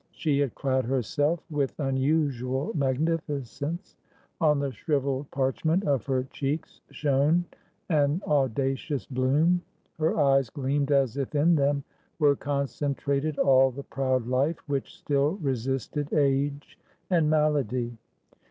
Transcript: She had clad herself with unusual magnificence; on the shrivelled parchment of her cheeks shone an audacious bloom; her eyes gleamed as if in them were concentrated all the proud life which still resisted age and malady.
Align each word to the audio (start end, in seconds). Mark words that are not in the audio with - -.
She 0.13 0.39
had 0.39 0.55
clad 0.55 0.85
herself 0.85 1.45
with 1.51 1.79
unusual 1.79 2.71
magnificence; 2.73 3.95
on 4.39 4.57
the 4.57 4.71
shrivelled 4.71 5.29
parchment 5.29 5.85
of 5.85 6.07
her 6.07 6.23
cheeks 6.23 6.81
shone 6.89 7.45
an 7.87 8.19
audacious 8.25 9.05
bloom; 9.05 9.61
her 9.99 10.17
eyes 10.19 10.49
gleamed 10.49 10.91
as 10.91 11.17
if 11.17 11.35
in 11.35 11.53
them 11.53 11.83
were 12.17 12.35
concentrated 12.35 13.37
all 13.37 13.69
the 13.69 13.83
proud 13.83 14.25
life 14.25 14.57
which 14.67 14.97
still 14.97 15.33
resisted 15.39 16.11
age 16.13 16.79
and 17.11 17.29
malady. 17.29 17.95